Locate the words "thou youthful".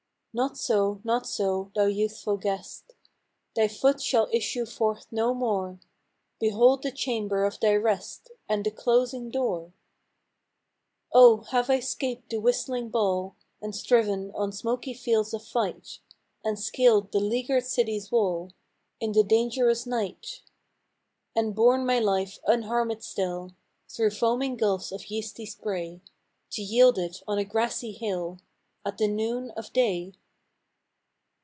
1.75-2.37